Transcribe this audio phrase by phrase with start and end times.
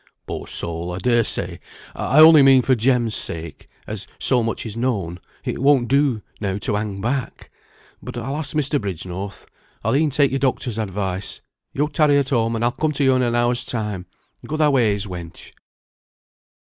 [0.25, 0.91] "Poor soul!
[0.91, 1.59] I dare say.
[1.93, 6.57] I only mean for Jem's sake; as so much is known, it won't do now
[6.57, 7.51] to hang back.
[8.01, 8.81] But I'll ask Mr.
[8.81, 9.45] Bridgenorth.
[9.83, 11.41] I'll e'en take your doctor's advice.
[11.71, 14.07] Yo tarry at home, and I'll come to yo in an hour's time.
[14.47, 15.51] Go thy ways, wench."